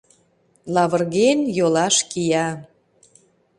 Лавырген, 0.73 1.39
йолаш 1.57 1.95
кия 2.11 2.47